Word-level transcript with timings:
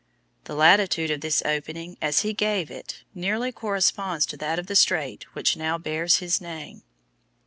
The 0.45 0.55
latitude 0.55 1.11
of 1.11 1.21
this 1.21 1.43
opening, 1.45 1.95
as 2.01 2.21
he 2.21 2.33
gave 2.33 2.71
it, 2.71 3.03
nearly 3.13 3.51
corresponds 3.51 4.25
to 4.25 4.37
that 4.37 4.57
of 4.57 4.65
the 4.65 4.75
strait 4.75 5.25
which 5.35 5.55
now 5.55 5.77
bears 5.77 6.15
his 6.17 6.41
name. 6.41 6.81